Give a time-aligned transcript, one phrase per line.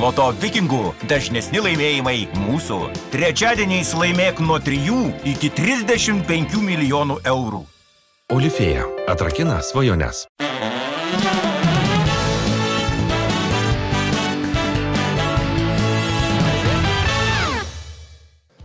[0.00, 2.76] Loto vikingų dažnesni laimėjimai mūsų.
[3.12, 4.94] Trečiadieniais laimėk nuo 3
[5.28, 7.58] iki 35 milijonų eurų.
[8.32, 10.22] Olifėja atrakina svajones.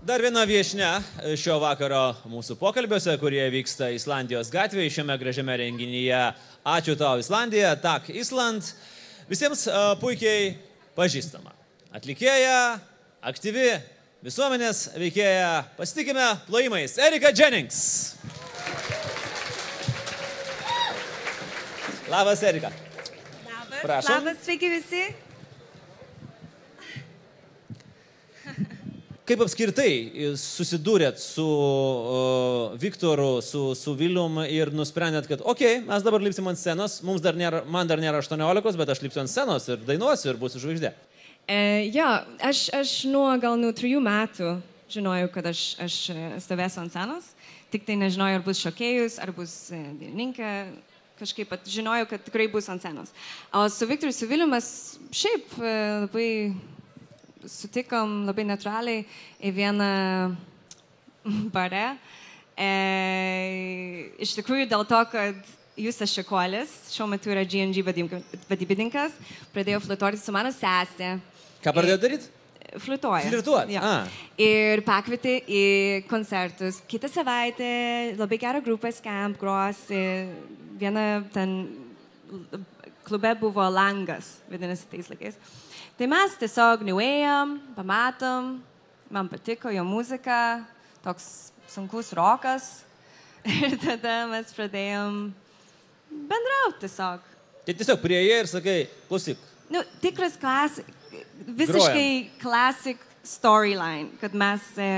[0.08, 0.94] Dar viena viešne
[1.36, 6.30] šio vakaro mūsų pokalbiuose, kurie vyksta Islandijos gatvėje šiame gražiame renginyje.
[6.64, 8.72] Ačiū tau Islandija, Tak Island.
[9.28, 10.54] Visiems uh, puikiai
[10.96, 11.54] pažįstama.
[11.96, 12.80] Atlikėja,
[13.24, 13.68] aktyvi,
[14.26, 15.66] visuomenės veikėja.
[15.78, 16.98] Pasitikime plojimais.
[17.00, 18.16] Erika Jennings.
[22.12, 22.72] Labas, Erika.
[23.46, 23.80] Labas.
[23.82, 24.20] Prašom.
[24.20, 25.06] Labas, sveiki visi.
[29.26, 36.06] Kaip apskritai susidūrėt su uh, Viktoru, su, su Vilium ir nusprendėt, kad, okei, okay, mes
[36.06, 39.32] dabar lipsim ant scenos, mums dar nėra, man dar nėra 18, bet aš lipsiu ant
[39.32, 40.94] scenos ir dainuosiu ir būsiu žvaigždė.
[41.50, 41.58] E,
[41.96, 42.06] jo,
[42.46, 44.52] aš, aš nuo gal nuo trijų metų
[44.94, 47.32] žinojau, kad aš, aš e, stovėsiu ant scenos,
[47.74, 50.52] tik tai nežinojau, ar bus šokėjus, ar bus e, dainininkė.
[51.16, 53.14] Kažkaip žinojau, kad tikrai bus ant scenos.
[53.56, 54.68] O su Viktoru Siviliu mes
[55.16, 56.30] šiaip e, labai
[57.52, 59.06] sutikom labai natūraliai
[59.56, 59.90] vieną
[61.54, 61.86] bare.
[62.56, 62.70] E,
[64.24, 67.82] iš tikrųjų dėl to, kad Justas Šekolis, šiuo metu yra GNG
[68.48, 69.18] vadybininkas,
[69.52, 71.18] pradėjo flirtuoti su mano sesė.
[71.66, 72.32] Ką pradėjo daryti?
[72.80, 73.28] Flirtuoja.
[73.30, 73.82] Flirtuot, Jo.
[73.84, 74.06] a.
[74.42, 75.62] Ir pakvietė į
[76.10, 76.80] koncertus.
[76.92, 77.68] Kitą savaitę
[78.20, 79.84] labai gerą grupę Scamp gros.
[79.92, 80.28] e,
[80.76, 81.54] Viena ten
[83.06, 85.38] klube buvo langas, vadinasi, tais laikais.
[85.96, 88.56] Tai mes tiesiog nuėjom, pamatom,
[89.08, 90.60] man patiko jo muzika,
[91.06, 92.84] toks sunkus rokas.
[93.64, 95.20] Ir tada mes pradėjom
[96.12, 97.34] bendrauti tiesiog.
[97.66, 98.80] Tai tiesiog prieėjai ir sakai,
[99.10, 100.86] klausyk, Nu, tikras klasik,
[101.48, 104.90] visiškai classic storyline, kad mes e,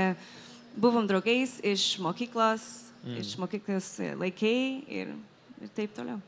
[0.76, 2.66] buvom draugais iš mokyklos,
[3.00, 3.16] mm.
[3.22, 3.88] iš mokyklos
[4.20, 5.14] laikai ir,
[5.62, 6.20] ir taip toliau.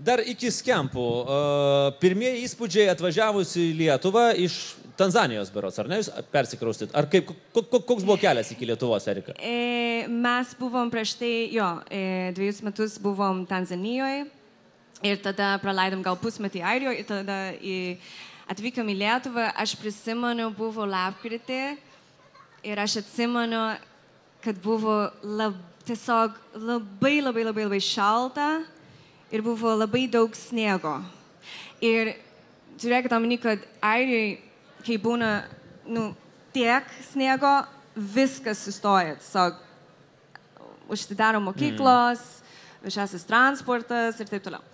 [0.00, 1.06] Dar iki skempų.
[1.20, 4.54] Uh, pirmieji įspūdžiai atvažiavus į Lietuvą iš
[5.00, 5.98] Tanzanijos berots, ar ne?
[6.00, 6.90] Jūs persikraustyt.
[6.96, 9.32] Ar kaip, ko- ko- koks buvo kelias iki Lietuvos, Erika?
[9.40, 14.26] E, mes buvom prieš tai, jo, e, dviejus metus buvom Tanzanijoje
[15.08, 17.76] ir tada praleidom gal pusmetį Airijoje ir tada į,
[18.52, 19.46] atvykom į Lietuvą.
[19.56, 21.62] Aš prisimenu, buvo lapkritį
[22.68, 23.62] ir aš atsimenu,
[24.44, 25.56] kad buvo lab,
[25.88, 28.50] tiesiog labai labai labai labai šalta
[29.30, 30.98] ir buvo labai daug sniego.
[31.80, 32.14] Ir
[32.80, 34.38] turėkite omeny, kad Airijoje,
[34.84, 35.30] kai būna
[35.88, 36.10] nu,
[36.54, 37.52] tiek sniego,
[37.94, 39.16] viskas sustoja.
[39.20, 39.58] Tiesiog
[40.90, 42.84] užsidaro mokyklos, mm.
[42.86, 44.64] viešasis transportas ir taip toliau.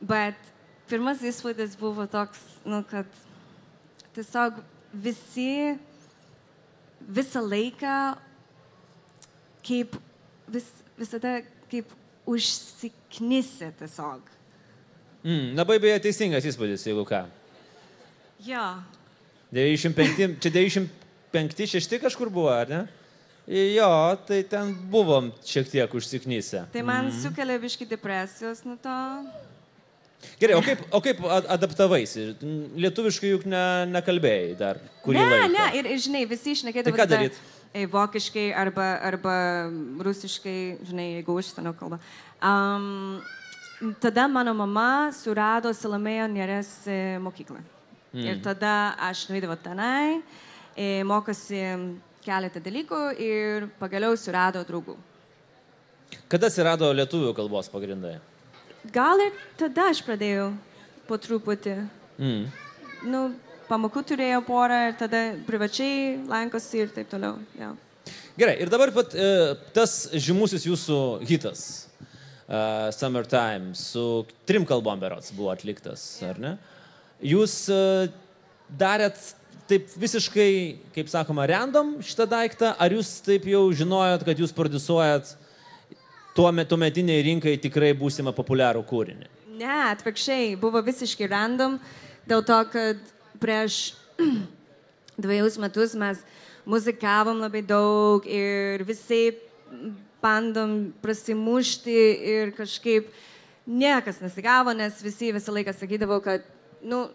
[0.00, 0.38] Bet
[0.88, 3.08] pirmas įspūdis buvo toks, nu, kad
[4.16, 4.62] tiesiog
[4.92, 5.76] visi
[7.00, 7.96] visą laiką
[9.66, 9.96] kaip
[10.50, 10.68] vis,
[10.98, 11.40] visada
[11.70, 11.90] kaip
[12.30, 14.22] užsiknisę tiesiog.
[15.24, 17.24] Mm, labai beje teisingas įspūdis, jeigu ką.
[18.46, 18.64] Jo.
[19.52, 22.80] 95, čia 95-6 kažkur buvo, ar ne?
[23.50, 23.90] Jo,
[24.28, 26.68] tai ten buvom šiek tiek užsiknysę.
[26.72, 27.22] Tai man mm.
[27.24, 28.96] sukelia biški depresijos nuo to.
[30.40, 31.22] Gerai, o kaip, o kaip
[31.56, 32.26] adaptavaisi?
[32.78, 35.48] Lietuviškai juk ne, nekalbėjai dar kurį ne, laiką.
[35.54, 36.92] ne, ir, ir žinai, visi išnekėdavo.
[36.92, 37.40] Tai ką tada, daryt?
[37.40, 39.34] e, Vokiškai arba, arba
[40.02, 42.00] rusiškai, žinai, jeigu užsienio kalba.
[42.42, 43.20] Um,
[44.02, 47.60] tada mano mama surado Salomėjo Nėres e, mokyklą.
[48.10, 48.24] Mm.
[48.26, 50.18] Ir tada aš nuėdavau tenai,
[50.74, 51.62] e, mokosi
[52.24, 54.96] keletą dalykų ir pagaliau surado draugų.
[56.30, 58.16] Kada atsirado lietuvių kalbos pagrindai?
[58.90, 60.50] Gal ir tada aš pradėjau
[61.06, 61.76] po truputį.
[62.18, 62.50] Mm.
[63.06, 63.22] Nu,
[63.70, 67.38] pamokų turėjau porą ir tada privačiai lankosi ir taip toliau.
[67.58, 67.72] Ja.
[68.38, 69.30] Gerai, ir dabar pat e,
[69.76, 70.98] tas žymusis jūsų
[71.28, 71.64] hitas,
[72.48, 76.54] uh, Summertime, su trim kalbom berots buvo atliktas, ar ne?
[77.20, 78.08] Jūs e,
[78.80, 79.18] darėt
[79.70, 80.50] taip visiškai,
[80.96, 85.34] kaip sakoma, random šitą daiktą, ar jūs taip jau žinojot, kad jūs produsuojat
[86.34, 89.28] tuo metu metiniai rinkai tikrai būsimą populiarų kūrinį?
[89.60, 91.76] Ne, atvirkščiai, buvo visiškai random,
[92.30, 93.02] dėl to, kad
[93.40, 93.94] prieš
[95.24, 96.22] dviejus metus mes
[96.68, 99.32] muzikavom labai daug ir visi
[100.20, 101.96] bandom prasimušti
[102.34, 103.08] ir kažkaip
[103.66, 106.44] niekas nesigavo, nes visi visą laiką sakydavo, kad,
[106.82, 107.06] nu,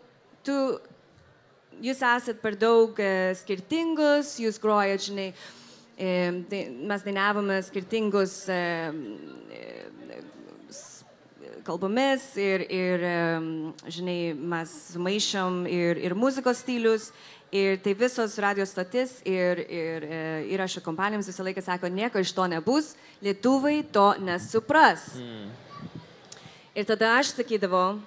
[0.45, 0.55] tu,
[1.83, 5.29] jūs esat per daug e, skirtingus, jūs grojat, žinai,
[5.97, 6.09] e,
[6.49, 8.61] tai mes dainavome skirtingus e,
[11.65, 13.05] kalbomis ir, ir
[13.91, 17.11] žinai, mes sumaišom ir, ir muzikos stilius.
[17.55, 20.17] Ir tai visos radio stotis ir, ir e,
[20.51, 22.89] įrašo kompanijoms visą laiką sako, nieko iš to nebus,
[23.23, 25.05] lietuvai to nesupras.
[26.75, 28.01] Ir tada aš sakydavau,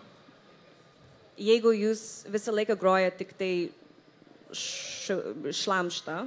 [1.39, 3.53] jeigu jūs visą laiką groja tik tai
[4.53, 6.27] šlamštą,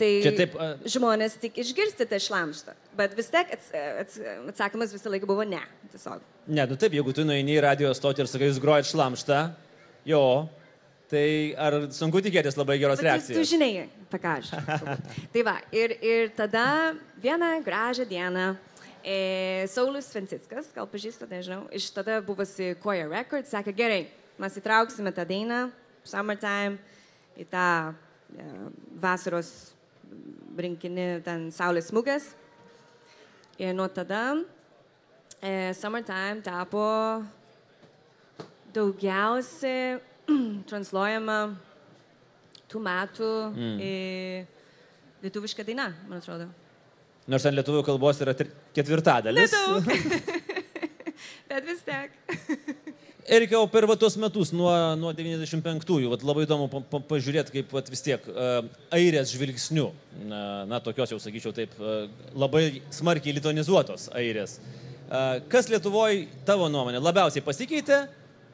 [0.00, 2.74] tai taip, a- žmonės tik išgirsite šlamštą.
[2.98, 4.20] Bet vis tiek ats, ats,
[4.52, 5.60] atsakymas visą laiką buvo ne.
[5.92, 6.24] Tiesiog.
[6.48, 9.40] Ne, nu taip, jeigu tu nueini į radio stotį ir sakai, jūs grojat šlamštą,
[10.08, 10.22] jo,
[11.10, 11.26] tai
[11.58, 13.50] ar sunku tikėtis labai geros Bet tu, tu reakcijos?
[13.50, 13.70] žinai,
[14.06, 14.50] apie ką aš.
[15.34, 16.64] tai va, ir, ir tada
[17.22, 18.46] vieną gražią dieną
[19.02, 24.00] e, Saulis Svencickas, gal pažįstate, nežinau, iš tada buvusi Koja Records, sakė, gerai,
[24.40, 25.66] mes įtrauksime tą dainą,
[26.06, 26.78] Summertime,
[27.36, 28.46] į tą e,
[29.02, 29.50] vasaros
[30.60, 32.30] rinkinį, ten Saulės smūgas.
[33.60, 34.22] Ir nuo tada
[35.40, 36.84] e, Summertime tapo
[38.74, 39.98] daugiausiai
[40.70, 41.38] transliuojama
[42.70, 43.78] tų metų mm.
[45.24, 46.46] lietuviška daina, man atrodo.
[47.30, 48.34] Nors ant lietuvių kalbos yra
[48.74, 49.54] ketvirtadalis.
[51.50, 52.14] Bet vis tiek.
[53.28, 57.52] Erika, o per va tuos metus nuo, nuo 95-ųjų, vat labai įdomu pa, pa, pažiūrėti,
[57.58, 58.60] kaip vat vis tiek uh,
[58.96, 59.88] airės žvilgsnių,
[60.30, 62.06] na, na, tokios jau sakyčiau taip, uh,
[62.38, 64.56] labai smarkiai litonizuotos airės.
[65.10, 68.04] Uh, kas Lietuvoje, tavo nuomonė, labiausiai pasikeitė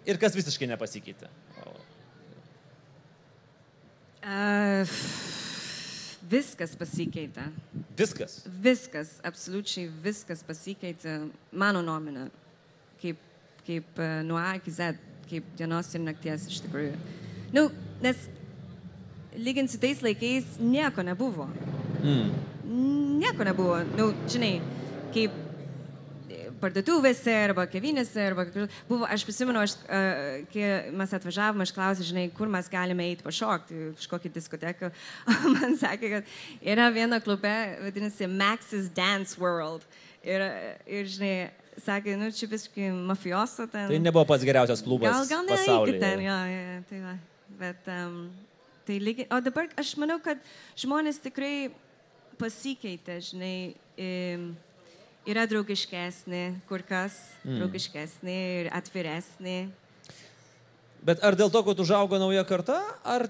[0.09, 1.31] ir kas visiškai nepasikeitė?
[4.27, 4.83] Uh,
[6.27, 7.45] viskas pasikeitė.
[7.99, 8.41] Viskas.
[8.65, 11.21] Viskas, absoliučiai viskas pasikeitė,
[11.55, 12.27] mano nuomonė,
[13.03, 13.23] kaip,
[13.67, 14.97] kaip uh, nuo A iki Z,
[15.31, 16.95] kaip dienos ir nakties iš tikrųjų.
[17.57, 17.69] Nu,
[18.05, 18.29] nes
[19.37, 21.49] lygint su tais laikais nieko nebuvo.
[22.03, 22.31] Mm.
[23.21, 23.81] Nieko nebuvo.
[23.97, 24.59] Nu, žinai,
[25.15, 25.35] kaip
[26.31, 31.75] e, parduotuvėse arba kavinėse, arba kažkur- buvo, aš prisimenu, aš, uh, kai mes atvažiavome, aš
[31.77, 34.93] klausiau, žinai, kur mes galime eiti pašokti, kažkokį diskoteką.
[35.35, 37.55] O man sakė, kad yra viena klube,
[37.85, 39.87] vadinasi Max's Dance World.
[40.27, 40.43] Ir,
[40.91, 41.35] ir žinai,
[41.85, 43.89] sakė, nu, čia visiškai mafioso ten.
[43.91, 47.17] Tai nebuvo pats geriausias klubas Gal, gal neikit ten, jo, jo, tai va.
[47.61, 48.21] Bet, um,
[48.89, 50.41] tai lygiai, o dabar aš manau, kad
[50.79, 51.71] žmonės tikrai
[52.41, 53.57] pasikeitė, žinai,
[55.27, 57.59] yra draugiškesnė, kur kas mm.
[57.59, 59.57] draugiškesnė ir atviresnė.
[61.07, 63.29] Bet ar dėl to, kad užaugo nauja karta, ar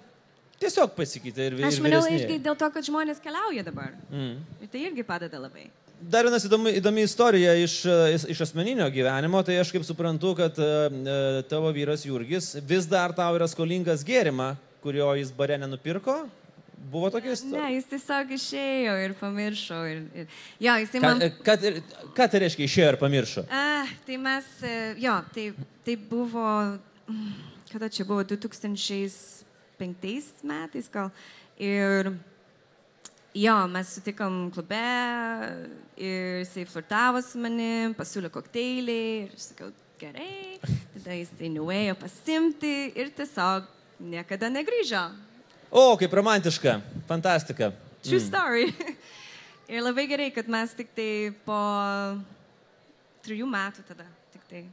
[0.60, 3.94] tiesiog pasikeitė ir, vi- Aš manau, irgi dėl to, kad žmonės keliauja dabar.
[4.10, 4.38] Mm.
[4.64, 5.69] Ir tai irgi padeda labai.
[6.00, 10.58] Dar vienas įdomi, įdomi istorija iš, e, iš asmeninio gyvenimo, tai aš kaip suprantu, kad
[10.60, 10.64] e, e,
[11.48, 14.50] tavo vyras Jurgis vis dar tau yra skolingas gėrimą,
[14.84, 16.19] kurio jis bare nenupirko.
[16.93, 17.70] Buvo tokia Ne, istorija?
[17.72, 19.78] jis tiesiog išėjo ir pamiršo.
[19.90, 20.26] Ir, ir,
[20.62, 21.25] jo, jisai Ką, man...
[21.48, 21.82] ką, tai-
[22.20, 23.46] ką tai reiškia išėjo ir pamiršo?
[23.50, 23.64] A,
[24.06, 24.44] tai mes,
[25.02, 25.46] jo, tai,
[25.88, 26.44] tai buvo,
[27.08, 27.32] mm,
[27.72, 31.08] kada čia buvo, 2005 metais gal.
[31.58, 32.12] Ir
[33.36, 34.82] jo, mes sutikom klube
[36.00, 40.58] ir jisai flirtavo su manim, pasiūlė kokteilį ir aš sakiau, gerai.
[40.94, 43.68] Tada jisai nuėjo pasimti ir tiesiog
[44.12, 45.04] niekada negrįžo.
[45.70, 46.78] O, kaip romantiška,
[47.08, 47.72] fantastika.
[48.04, 48.70] True story.
[49.72, 51.10] ir labai gerai, kad mes tik tai
[51.46, 51.60] po
[53.26, 54.06] trijų metų tada.
[54.34, 54.66] Tik tai.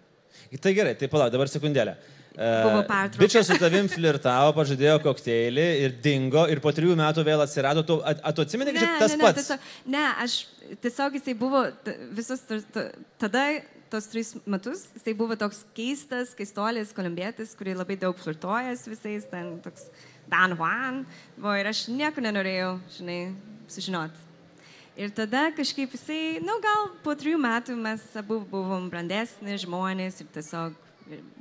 [0.61, 1.95] Tai gerai, tai palauk, dabar sekundėlę.
[1.95, 2.22] Pertrauka.
[2.33, 7.83] Bičias su tavim flirtavo, pažadėjo kokteilį ir dingo ir po trijų metų vėl atsirado.
[7.85, 9.39] Tu, at, at, atsimeni, kad tas ne, pats?
[9.41, 10.39] Tiesiog, ne, aš
[10.81, 11.61] tiesiog jisai buvo
[12.17, 12.41] visus,
[13.21, 13.45] tada
[13.93, 19.29] tos tris metus, jisai buvo toks keistas, keistolis kolumbietis, kurį labai daug flirtuoja su visais,
[19.29, 19.91] ten toks
[20.31, 21.03] Dan Juan,
[21.37, 23.19] buvo ir aš nieko nenorėjau, žinai,
[23.69, 24.29] sužinoti.
[24.97, 30.21] Ir tada kažkaip jisai, na nu, gal po trijų metų mes abu buvom brandesni žmonės
[30.21, 30.77] ir tiesiog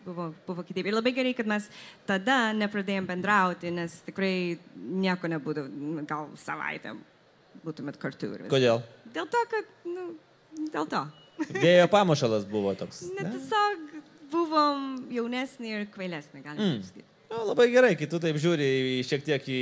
[0.05, 0.87] buvo, buvo kitaip.
[0.91, 1.69] Ir labai gerai, kad mes
[2.09, 6.95] tada nepradėjom bendrauti, nes tikrai nieko nebūdavo, gal savaitę
[7.65, 8.33] būtumėt kartu.
[8.51, 8.83] Kodėl?
[9.15, 10.09] Dėl to, kad, nu,
[10.75, 11.03] dėl to.
[11.53, 13.05] Vėjo pamušalas buvo toks.
[13.17, 13.33] Ne, ne?
[13.37, 13.99] tiesiog
[14.33, 16.81] buvom jaunesni ir kvailesni, galima Mm.
[16.83, 17.09] pasakyti.
[17.33, 19.61] Nu, labai gerai, kai tu taip žiūri šiek tiek į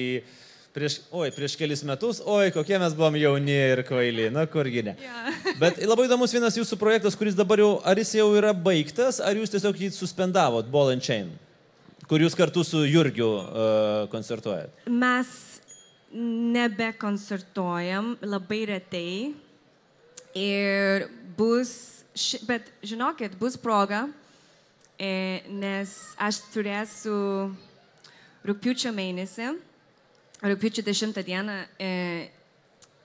[0.74, 4.96] prieš, oi, prieš kelis metus, oi, kokie mes buvom jauni ir kvaili, na kurgi ne.
[5.02, 5.34] Jo.
[5.62, 9.38] Bet labai įdomus vienas jūsų projektas, kuris dabar jau, ar jis jau yra baigtas, ar
[9.38, 11.32] jūs tiesiog jį suspendavot, Ball and Chain,
[12.10, 13.46] kur jūs kartu su Jurgiu uh,
[14.12, 14.70] koncertuojat.
[14.90, 15.28] Mes
[16.14, 19.12] nebekoncertuojam labai retai
[20.34, 21.06] ir
[21.38, 24.08] bus, ši, bet žinokit, bus proga,
[24.98, 27.14] e, nes aš turėsiu
[28.46, 29.54] rūpiučio mėnesį,
[30.42, 31.90] rūpiučio 10 dieną e,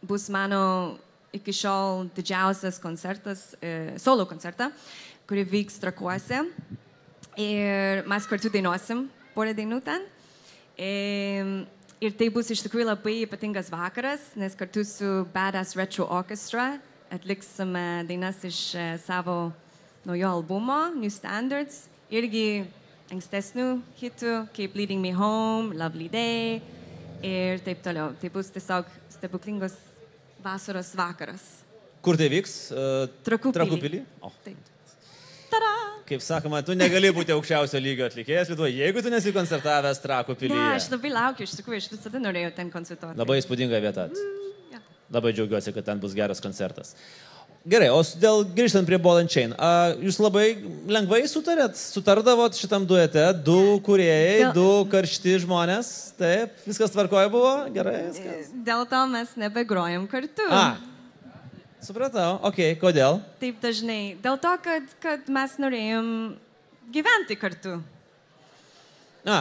[0.05, 0.97] bus mano
[1.35, 4.69] iki šiol didžiausias koncertas, e, solo koncertą,
[5.27, 6.45] kuri vyks trakuose.
[7.35, 10.05] Ir mes kartu dainuosim porą dainų ten.
[10.79, 10.91] E,
[12.03, 16.75] Ir tai bus iš tikrųjų labai ypatingas vakaras, nes kartu su Badass Retro Orchestra
[17.07, 19.53] atliksime dainas iš e, savo
[20.03, 22.65] naujo albumo New Standards, irgi
[23.15, 26.59] ankstesnių hitų, kaip Leading Me Home, Lovely Day
[27.25, 28.13] ir taip toliau.
[28.21, 29.75] Tai bus tiesiog stebuklingos
[30.45, 31.43] vasaros vakaras.
[32.05, 32.55] Kur tai vyks?
[32.69, 34.01] Uh, Trakų Trakų pily.
[34.01, 34.01] pilį?
[34.21, 34.31] O.
[34.45, 34.71] Taip.
[35.49, 35.71] Tada!
[36.05, 40.57] Kaip sakoma, tu negali būti aukščiausio lygio atlikėjas Lietuvoje, jeigu tu nesi koncertavęs Trakų pilyje.
[40.59, 43.17] Ne, aš labai laukiu, iš tikrųjų, aš visada norėjau ten koncertuoti.
[43.17, 44.05] Labai įspūdinga vieta.
[44.73, 44.81] Ja.
[45.15, 46.93] Labai džiaugiuosi, kad ten bus geras koncertas.
[47.65, 50.51] Gerai, o dėl grįžtant prie Ball and Chain, a, jūs labai
[50.85, 57.53] lengvai sutarėt, sutardavot šitam duete, du kuriejai, Dėl- du karšti žmonės, taip, viskas tvarkoja buvo,
[57.73, 58.51] gerai, viskas.
[58.67, 60.45] Dėl to mes nebegrojam kartu.
[60.53, 60.77] A,
[61.81, 63.17] supratau, okei, okay, kodėl?
[63.41, 64.13] Taip dažnai.
[64.21, 66.13] Dėl to, kad, kad mes norėjom
[66.93, 67.79] gyventi kartu.
[69.25, 69.39] A,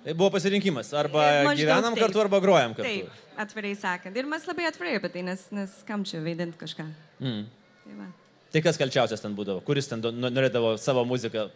[0.00, 2.06] tai buvo pasirinkimas, arba Maždaug gyvenam taip.
[2.06, 2.88] kartu, arba grojam kartu.
[2.88, 4.16] Taip, atvirai sakant.
[4.16, 6.88] Ir mes labai atvirai apie tai, nes, nes kam čia vaidinti kažką.
[7.20, 7.44] Mm.
[7.86, 8.10] Tai, va.
[8.52, 11.46] Tai kas kalčiausias ten būdavo, kuris ten norėdavo savo muziką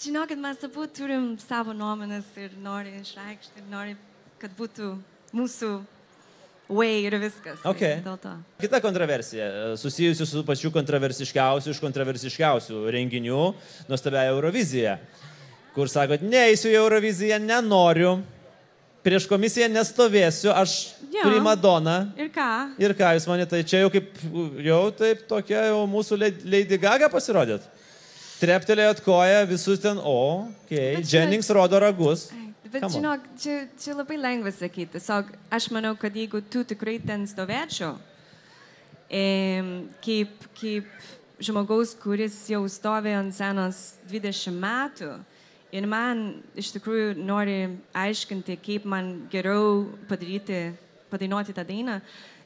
[0.00, 3.90] Žinokit, mes abu turim savo nuomonės ir nori išreikšti, ir nori,
[4.40, 4.94] kad būtų
[5.36, 5.68] mūsų
[6.72, 7.58] way ir viskas.
[7.60, 7.98] Tai Okay.
[8.22, 8.32] To.
[8.62, 13.42] Kita kontroversija, e, susijusi su pačiu kontroversiškiausiu iš kontroversiškiausių renginių,
[13.92, 14.96] nuostabia Eurovizija,
[15.76, 18.22] kur sakot, neįsiu į Euroviziją, nenoriu,
[19.04, 21.22] prieš komisiją nestovėsiu, aš Jo.
[21.26, 22.12] prima Dona.
[22.20, 22.48] Ir ką?
[22.78, 24.10] Ir ką jūs manite, tai čia jau kaip,
[24.64, 27.64] jau taip tokia jau mūsų Lady- Gaga pasirodėt.
[28.40, 31.02] Treptelėjot koją, visus ten, o, okay.
[31.04, 32.30] Jennings rodo ragus.
[32.70, 34.92] Bet Come žinok, čia, čia labai lengva sakyti.
[34.94, 37.96] Tiesiog aš manau, kad jeigu tu tikrai ten stovėčiau,
[39.10, 40.30] em, kaip,
[40.60, 40.86] kaip
[41.42, 45.10] žmogaus, kuris jau stovi ant scenos 20 metų
[45.72, 47.58] ir man iš tikrųjų nori
[47.96, 50.70] aiškinti, kaip man geriau padaryti,
[51.10, 52.00] padainuoti tą dainą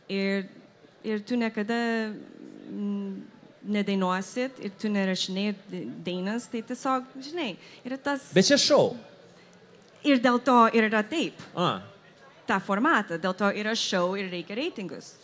[0.08, 0.46] ir,
[1.04, 1.78] ir tu niekada
[2.10, 3.14] mm,
[3.64, 7.54] nedainuosit ir tu nerašinėjai dainas, tai tiesiog, žinai,
[7.86, 8.28] yra tas...
[8.36, 8.94] Bet čia šau.
[10.04, 11.78] Ir dėl to ir yra taip, A,
[12.48, 15.14] tą formatą, dėl to yra show ir reikia reitingus.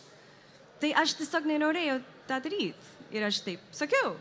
[0.81, 2.89] Tai aš tiesiog nenorėjau tą daryti.
[3.11, 4.15] Ir aš taip sakiau.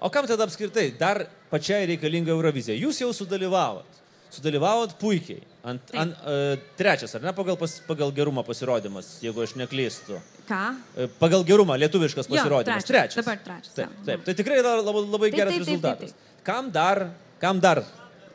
[0.00, 2.76] O kam tada apskritai dar pačiai reikalinga Eurovizija?
[2.78, 3.86] Jūs jau sudalyvavot.
[4.30, 5.40] Sudalyvavot puikiai.
[5.68, 6.00] Ant, Taip.
[6.00, 10.18] ant, uh, trečias, ar ne, pagal, pas, pagal gerumą pasirodymas, jeigu aš neklystu.
[10.48, 10.60] Ką?
[10.96, 12.84] E, Pagal gerumą lietuviškas Jo, pasirodymas.
[12.88, 13.18] trečias.
[13.20, 14.04] Dabar trečias, Taip, jo.
[14.06, 14.22] taip.
[14.24, 16.12] Tai tikrai yra labai, labai Taip, geras taip, taip, rezultatas.
[16.14, 17.02] taip, Kam dar?
[17.40, 17.82] Kam dar?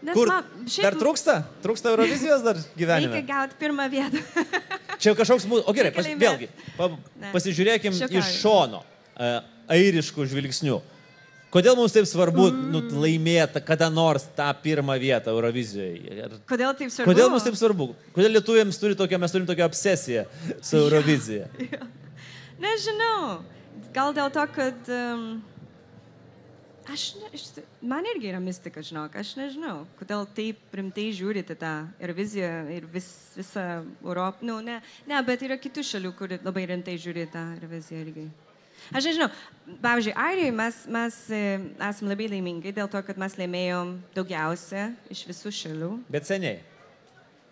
[0.03, 0.27] Nes Kur?
[0.27, 1.35] man šiaip- Dar trūksta?
[1.63, 3.21] Trūksta Eurovizijos dar Reikia gyvenime?
[3.25, 4.19] gauti pirmą vietą.
[5.01, 5.63] Čia kažkoks mūsų...
[5.65, 6.89] O gerai, pas, Reikia vėlgi, pa,
[7.21, 7.31] Ne.
[7.33, 8.19] pasižiūrėkim Šokauju.
[8.19, 8.83] iš šono,
[9.15, 9.39] uh,
[9.73, 10.81] airiškų žvilgsnių.
[11.53, 12.61] Kodėl mums taip svarbu mm.
[12.73, 15.99] nu, laimėti kada nors tą pirmą vietą Eurovizijoje?
[16.09, 17.11] Ir Kodėl taip svarbu?
[17.11, 17.89] Kodėl mums taip svarbu?
[18.15, 20.23] Kodėl lietuviams turi tokią, mes turim tokią obsesiją
[20.57, 21.45] su Eurovizija?
[22.63, 23.43] Nežinau.
[23.93, 24.89] Gal dėl to, kad...
[24.89, 25.27] Um,
[26.89, 27.43] aš, ne, iš,
[27.85, 29.19] man irgi yra mistika, žinok.
[29.21, 33.67] Aš nežinau, kodėl taip rimtai žiūrite tą Euroviziją ir vis, visą
[34.01, 34.41] Europą.
[34.49, 38.25] Nu, ne, ne, bet yra kitų šalių, kur labai rimtai žiūri tą Euroviziją irgi.
[38.91, 39.29] Aš nežinau,
[39.83, 41.41] pavyzdžiui, Airijoje mes, mes e,
[41.87, 45.91] esame labai laimingi dėl to, kad mes laimėjom daugiausia iš visų šalių.
[46.11, 46.59] Bet seniai.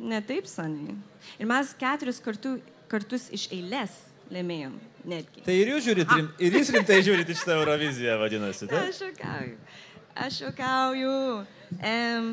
[0.01, 0.97] Ne taip seniai.
[1.39, 2.57] Ir mes keturis kartu,
[2.91, 3.95] kartus iš eilės
[4.31, 5.43] laimėjom netgi.
[5.45, 8.69] Tai ir jūs, žiūrit, rim, ir jūs rimtai žiūrit į šitą Euroviziją, vadinasi.
[8.69, 8.89] Taip?
[8.91, 9.57] Aš juokauju.
[10.25, 11.17] Aš juokauju.
[11.79, 12.31] Um,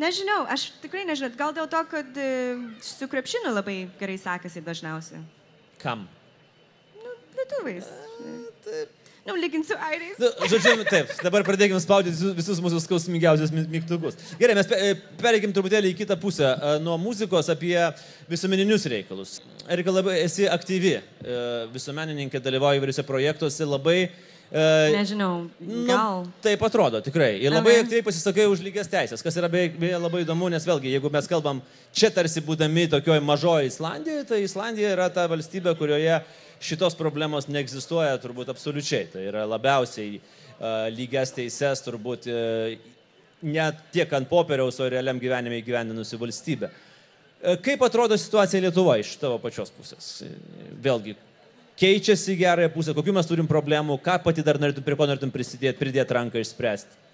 [0.00, 1.32] nežinau, aš tikrai nežinau.
[1.38, 2.30] Gal dėl to, kad e,
[2.84, 5.24] su krepšiniu labai gerai sekasi dažniausiai.
[5.82, 6.06] Kam?
[7.48, 7.88] Nu, lietuvais.
[9.28, 10.16] Nu, lygint su airiais.
[10.16, 14.16] Nu, žodžiu, taip, dabar pradėkime spaudyti visus, mūsų skausmingiausius mi- mygtukus.
[14.40, 16.48] Gerai, mes e, pereikim truputėlį į kitą pusę.
[16.48, 17.76] E, Nuo muzikos apie
[18.30, 19.34] visuomeninius reikalus.
[19.68, 20.94] Erika, labai esi aktyvi.
[20.96, 21.36] e,
[21.74, 23.98] Visuomenininkė dalyvauja įvairiuose projektuose, labai...
[24.48, 26.22] Nežinau, Nu, gal.
[26.40, 27.34] taip atrodo, tikrai.
[27.44, 27.82] Ir labai Aha.
[27.84, 31.28] aktyviai pasisakai už lygias teisės, kas yra beje, beje labai įdomu, nes vėlgi, jeigu mes
[31.28, 31.60] kalbam
[31.92, 36.16] čia tarsi būdami tokioje mažoje Islandijoje, tai Islandija yra ta valstybė, kurioje
[36.60, 39.08] šitos problemos neegzistuoja turbūt absoliučiai.
[39.12, 42.78] Tai yra labiausiai uh, lygias teises turbūt uh,
[43.42, 46.70] ne tiek ant popieriaus, o realiam gyvenime įgyvendinusi valstybė.
[47.38, 50.10] E, Kaip atrodo situacija Lietuvoje iš tavo pačios pusės?
[50.26, 50.30] E,
[50.82, 51.14] Vėlgi,
[51.78, 55.78] keičiasi gerąją pusę, kokių mes turim problemų, ką pati dar norėtum, prie ko norėtum prisidėti,
[55.78, 57.04] pridėti ranką išspręsti.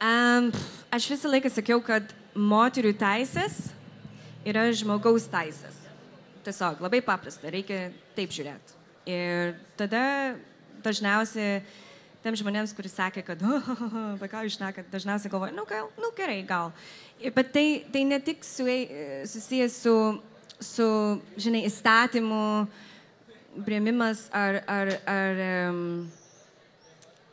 [0.00, 0.48] Um,
[0.92, 3.66] aš visą laiką sakiau, kad moterių teisės
[4.48, 5.76] yra žmogaus teisės.
[6.44, 8.76] Tiesiog labai paprasta, reikia taip žiūrėti.
[9.10, 10.02] Ir tada
[10.84, 11.60] dažniausiai
[12.20, 13.40] Tiem žmonėms, kuris sakė, kad,
[14.14, 16.68] apie ką jūs šnekat, dažniausiai galvoja, nu, gal, nu gerai, gal.
[17.16, 18.66] Ir- Bet tai, tai ne tik su,
[19.24, 19.94] susijęs su,
[20.60, 20.88] su,
[21.40, 22.42] žinai, įstatymu,
[23.64, 25.80] prieimimas ar, ar, ar um,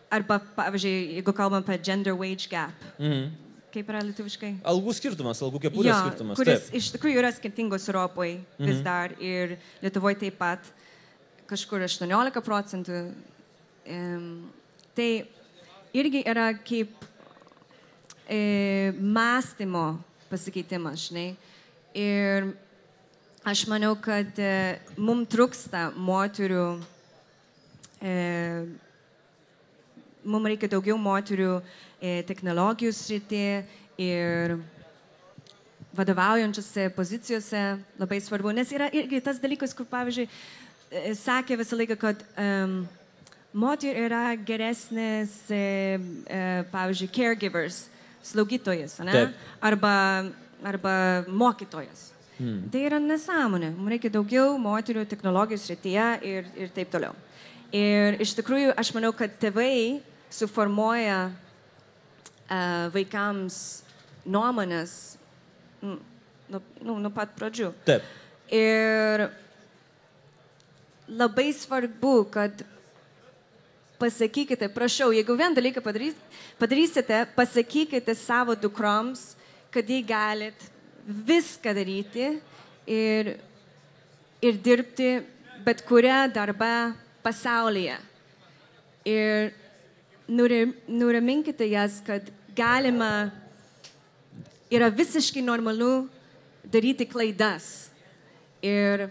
[0.08, 2.88] arba, pavyzdžiui, jeigu kalbam apie gender wage gap.
[2.96, 3.28] Mhm.
[3.74, 4.52] Kaip yra lietuviškai?
[4.68, 6.40] Algų skirtumas, algų kepurės Jo, skirtumas.
[6.40, 6.76] kuris Taip.
[6.80, 10.70] iš tikrųjų yra skirtingos Europoje vis dar ir Lietuvoje taip pat
[11.48, 13.02] kažkur 18 procentų.
[13.88, 14.48] Um,
[14.96, 15.28] tai
[15.96, 16.96] irgi yra kaip
[18.28, 19.98] e, mąstymo
[20.32, 21.30] pasikeitimas, žinai.
[21.98, 22.52] Ir
[23.48, 26.66] aš manau, kad e, mums trūksta moterių,
[28.04, 28.16] e,
[30.28, 31.62] mums reikia daugiau moterių
[32.00, 33.62] technologijų srityje
[33.98, 34.58] ir
[35.98, 37.62] vadovaujančiose pozicijose
[38.00, 40.28] labai svarbu, nes yra irgi tas dalykas, kur, pavyzdžiui,
[40.92, 42.80] e, sakė visą laiką, kad um,
[43.58, 45.62] moterų yra geresnės, e,
[46.30, 46.42] e,
[46.74, 47.88] pavyzdžiui, caregivers,
[48.28, 49.00] slaugytojas.
[49.64, 49.96] Arba,
[50.66, 50.94] arba
[51.28, 52.12] mokytojas.
[52.38, 52.68] Hmm.
[52.70, 53.72] Tai yra nesąmonė.
[53.74, 57.16] Mums reikia daugiau moterių technologijų srityje ir, ir taip toliau.
[57.74, 61.32] Ir iš tikrųjų, aš manau, kad tėvai suformuoja
[62.94, 63.84] vaikams
[64.28, 65.18] nuomonės
[65.82, 66.00] mm,
[66.52, 67.74] nuo nu, nu pat pradžių.
[67.88, 68.06] Taip.
[68.54, 69.28] Ir
[71.08, 72.64] labai svarbu, kad
[74.00, 76.16] pasakykite, prašau, jeigu vieną dalyką padarys,
[76.60, 79.34] padarysite, pasakykite savo dukroms,
[79.74, 80.68] kad jie galit
[81.08, 82.30] viską daryti
[82.88, 83.34] ir,
[84.44, 85.12] ir dirbti
[85.66, 87.98] bet kurią darbą pasaulyje.
[89.08, 89.52] Ir
[90.28, 92.22] nurim- nuraminkite jas, kad
[92.58, 93.30] galima,
[94.74, 96.08] yra visiškai normalu
[96.68, 97.90] daryti klaidas
[98.66, 99.08] ir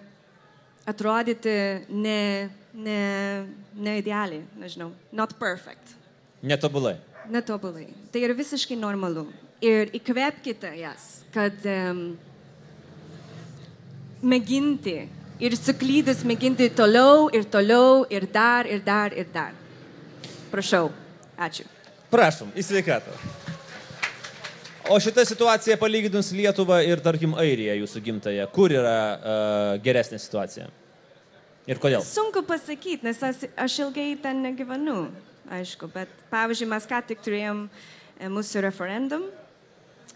[0.87, 1.55] atrodyti
[1.89, 3.01] ne, ne,
[3.75, 5.95] ne idealiai, nežinau, not perfect,
[6.43, 6.97] Netobulai.
[7.33, 7.89] netobulai.
[8.13, 9.27] Tai yra visiškai normalu.
[9.65, 12.03] Ir įkvėpkite jas, kad um,
[14.23, 14.99] mėginti
[15.41, 19.57] ir suklydus mėginti toliau ir toliau ir dar ir dar ir dar.
[20.53, 20.91] Prašau.
[21.37, 21.65] Ačiū.
[22.11, 23.13] Prašom, į sveikatą.
[24.87, 30.69] O šita situacija palyginus Lietuvą ir, tarkim, Airiją, jūsų gimtają, kur yra uh, geresnė situacija?
[31.67, 32.05] Ir kodėl?
[32.07, 35.09] Sunku pasakyti, nes aš, aš ilgai ten negyvenu,
[35.59, 39.27] aišku, bet pavyzdžiui, mes ką tik turėjom e, mūsų referendum,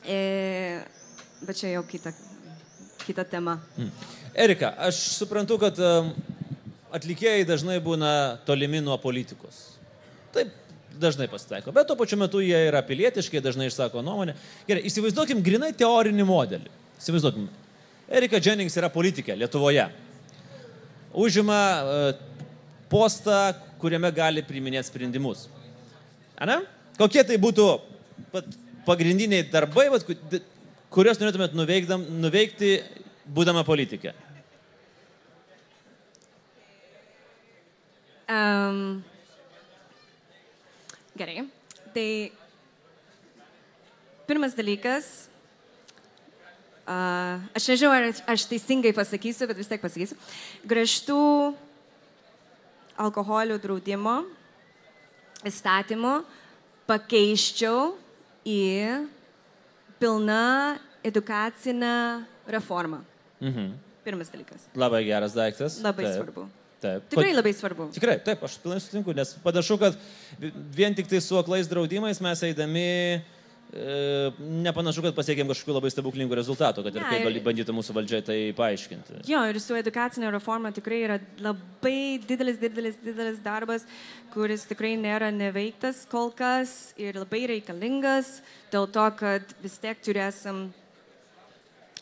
[0.06, 0.78] e,
[1.42, 2.14] bet čia jau kita,
[3.02, 3.56] kita tema.
[4.38, 6.14] Erika, aš suprantu, kad um,
[6.94, 8.12] atlikėjai dažnai būna
[8.46, 9.64] tolimi nuo politikos.
[10.30, 10.54] Taip
[11.00, 14.36] dažnai pasitaiko, bet tuo pačiu metu jie yra pilietiški, dažnai išsako nuomonę.
[14.68, 16.72] Gerai, įsivaizduokim grinai teorinį modelį.
[17.00, 17.48] Įsivaizduokim.
[18.20, 19.86] Erika Jennings yra politikė Lietuvoje.
[21.24, 22.10] Užima uh,
[22.90, 23.40] postą,
[23.80, 25.46] kuriame gali priiminėti sprendimus.
[26.40, 26.60] Ane?
[27.00, 27.66] Kokie tai būtų
[28.86, 29.86] pagrindiniai darbai,
[30.92, 32.74] kuriuos norėtumėt nuveikti,
[33.30, 34.12] būdama politikė?
[38.30, 39.00] Um,
[41.16, 41.44] gerai.
[41.94, 42.32] Tai
[44.28, 45.28] pirmas dalykas,
[46.86, 50.16] uh, aš nežinau, ar aš- teisingai pasakysiu, bet vis tiek pasakysiu.
[50.66, 51.54] Griežtų
[53.00, 54.20] alkoholio draudimo
[55.46, 56.20] įstatymo
[56.86, 57.94] pakeiščiau
[58.46, 59.08] į
[60.00, 63.02] pilną edukacinę reformą.
[63.40, 63.72] Mhm.
[64.04, 64.64] Pirmas dalykas.
[64.74, 65.80] Labai geras daiktas.
[65.84, 66.14] Labai Taip.
[66.16, 66.48] svarbu.
[66.80, 67.08] Taip.
[67.12, 67.90] Tikrai labai svarbu.
[67.92, 69.98] Tikrai, taip, aš pilnai sutinku, nes panašu, kad
[70.40, 72.86] vi- vien tik tai su aklais draudimais mes eidami
[73.70, 74.30] e,
[74.64, 78.38] nepanašu, kad pasiekėm kažkokių labai stebuklingų rezultatų, kad ir Ne, kaip bandytų mūsų valdžia tai
[78.58, 79.20] paaiškinti.
[79.30, 83.84] Jo, ir su edukacinė reforma tikrai yra labai didelis, didelis, didelis darbas,
[84.34, 88.40] kuris tikrai nėra neveiktas kol kas ir labai reikalingas,
[88.72, 90.70] dėl to, kad vis tiek turėsim.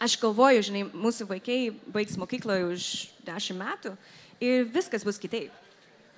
[0.01, 2.85] Aš galvoju, žinai, mūsų vaikai baigs mokykloje už
[3.27, 3.97] dešimt metų
[4.41, 5.55] ir viskas bus kitaip.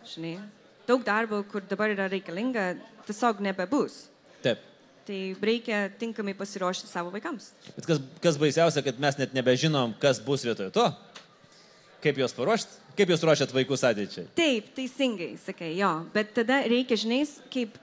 [0.07, 0.39] Žinai,
[0.89, 2.73] daug darbo, kur dabar yra reikalinga,
[3.09, 4.07] tiesiog nebebus.
[4.45, 4.63] Taip.
[5.07, 7.51] Tai reikia tinkamai pasiruošti savo vaikams.
[7.77, 10.87] Bet kas, kas baisiausia, kad mes net nebežinom, kas bus vietoj to.
[12.01, 12.79] Kaip juos paruošti?
[12.97, 14.29] Kaip jūs ruošiat vaikus ateičiai?
[14.37, 15.91] Taip, teisingai, sakai, jo.
[16.15, 17.77] Bet tada reikia, žinai, kaip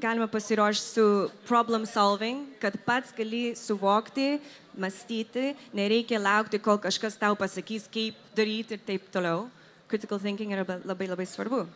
[0.00, 1.06] galima pasiruošti su
[1.48, 4.40] problem solving, kad pats gali suvokti,
[4.78, 9.48] mąstyti, nereikia laukti, kol kažkas tau pasakys, kaip daryti ir taip toliau.
[9.92, 11.66] Critical thinking yra ba- labai labai svarbu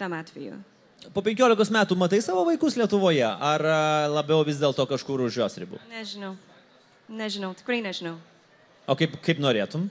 [0.00, 0.56] tam atveju.
[1.12, 3.64] Po 15 metų matai savo vaikus Lietuvoje, ar
[4.08, 5.80] labiau vis dėlto kažkur už jos ribų?
[5.90, 6.36] Nežinau.
[7.10, 8.14] Nežinau, tikrai nežinau.
[8.88, 9.88] O kaip, kaip norėtum?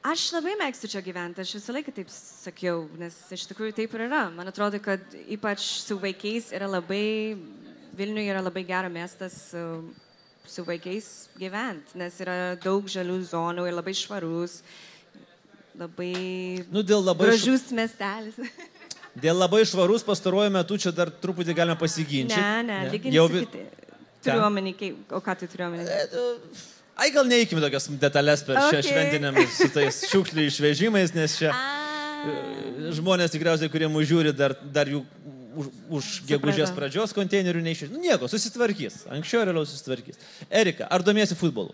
[0.00, 4.06] Aš labai mėgstu čia gyventi, aš visą laiką taip sakiau, nes iš tikrųjų taip ir
[4.06, 4.22] yra.
[4.32, 7.36] Man atrodo, kad ypač su vaikais yra labai,
[7.98, 9.64] Vilniuje yra labai geras miestas su,
[10.48, 14.60] su vaikais gyventi, nes yra daug žalių zonų ir labai švarus,
[15.80, 17.44] labai Nu, labai, š...
[17.44, 18.36] gražus miestelis.
[19.24, 22.40] dėl labai švarus pastaruoju metu čia dar truputį galime pasiginčyti.
[22.40, 23.46] ne, ne, lygiai Jau vi...
[23.46, 23.64] vi...
[24.20, 25.88] Turiu omeny, kaip, o ką tu turiu omeny?
[27.00, 28.88] Ai, gal neįkime tokias detalės per šią Okay.
[28.90, 31.60] šventinėmis su tais šiukšlių išvežimais, nes čia A,
[32.92, 35.00] žmonės tikriausiai, kurie mūsų žiūri, dar, dar jų
[35.56, 37.94] už, už gegužės pradžios konteinerių neišvežė.
[37.94, 39.06] Nu, nieko, susitvarkys.
[39.16, 40.20] Anksčiau ar vėliau susitvarkys.
[40.52, 41.72] Erika, ar domiesi futbolu?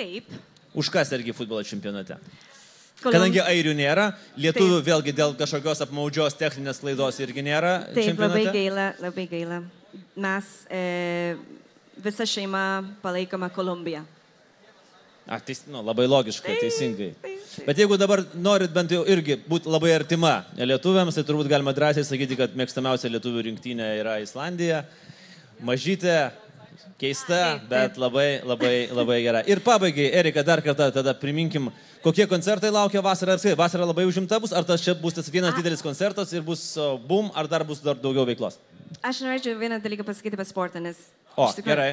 [0.00, 0.30] taip.
[0.74, 2.16] Už ką sergi futbolo čempionate?
[3.00, 7.86] Kolum- Kadangi airių nėra, lietuvių vėlgi dėl kažkokios apmaudžios techninės klaidos irgi nėra.
[7.94, 8.52] Taip, labai čempionate.
[8.52, 9.58] gaila, labai gaila.
[10.20, 11.36] Mes e,
[12.04, 12.64] visą šeimą
[13.02, 14.04] palaikome Kolumbiją.
[15.30, 17.10] A, teis, nu, labai logiška, Taip, teisingai.
[17.22, 17.66] taip, taip.
[17.66, 22.04] Bet jeigu dabar norit bent jau irgi būti labai artima lietuviams, tai turbūt galima drąsiai
[22.04, 24.84] sakyti, kad mėgstamiausia lietuvių rinktinė yra Islandija.
[25.62, 26.32] Mažytė,
[27.00, 29.42] keista, bet labai, labai, labai gera.
[29.48, 31.70] Ir pabaigai, Erika, dar kartą tada priminkim,
[32.04, 33.38] kokie koncertai laukia vasarą.
[33.38, 36.74] Ar vasara labai užimta bus, ar tas čia bus tas vienas didelis koncertas ir bus
[37.08, 38.58] bum, ar dar bus dar daugiau veiklos?
[39.06, 40.98] Aš norėčiau vieną dalyką pasakyti apie sportą, nes...
[41.36, 41.90] O, tikrųjų, gerai.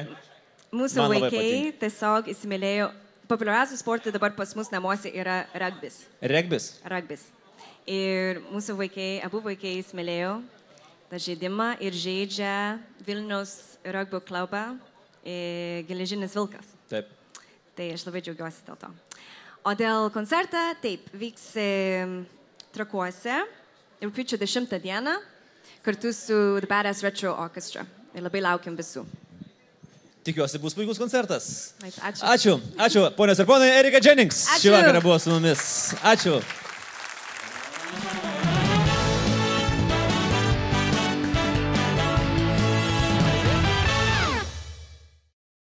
[0.74, 1.48] Mūsų vaikai
[1.80, 2.90] tiesiog įsimylėjo.
[3.28, 6.02] Populiariausias sportas dabar pas mus namuose yra rugbis.
[6.20, 6.70] Regbis.
[6.88, 7.26] Rugbis.
[7.88, 10.38] Ir mūsų vaikai, abu vaikai įsimylėjo
[11.16, 14.76] žaidimą ir žaidžia Vilnius rugbio klubą
[15.24, 16.74] e, Geležinis Vilkas.
[16.90, 17.08] Taip.
[17.78, 18.90] Tai aš labai džiaugiuosi dėl to.
[19.64, 21.68] O dėl koncertą, taip, vyks e,
[22.76, 23.40] trakuose
[24.02, 25.16] rūpiučio 10 dieną
[25.86, 27.86] kartu su The Badass Retro Orchestra.
[28.14, 29.06] Ir labai laukiam visų.
[30.28, 31.74] Tikiuosi bus puikus koncertas.
[31.80, 32.24] Ačiū.
[32.28, 34.44] Ačiū, ačiū, ponios ir ponai, Erika Jennings.
[34.60, 35.62] Šį vakarą buvo su mumis.
[36.04, 36.42] Ačiū.